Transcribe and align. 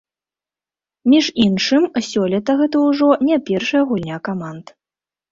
Між 1.11 1.25
іншым, 1.43 1.83
сёлета 2.11 2.55
гэта 2.61 2.77
ўжо 2.85 3.09
не 3.27 3.37
першая 3.51 3.83
гульня 3.91 4.17
каманд. 4.29 4.65